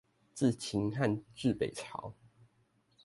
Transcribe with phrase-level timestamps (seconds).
[0.33, 2.15] 自秦漢至北朝